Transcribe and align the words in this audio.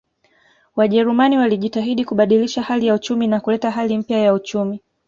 Wajerumani 0.75 1.37
walijitahidi 1.37 2.05
kubadilisha 2.05 2.61
hali 2.61 2.87
ya 2.87 2.93
uchumi 2.95 3.27
na 3.27 3.39
kuleta 3.39 3.71
hali 3.71 3.97
mpya 3.97 4.17
ya 4.19 4.33
uchumi 4.33 4.79